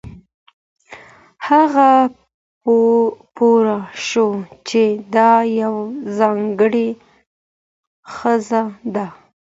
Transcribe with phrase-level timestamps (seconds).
[1.47, 1.91] هغه
[3.35, 3.73] پوه
[4.07, 4.29] شو
[4.67, 4.83] چې
[5.15, 5.31] دا
[5.61, 5.83] یوه
[6.17, 6.87] ځانګړې
[8.13, 8.63] ښځه
[8.95, 9.07] ده.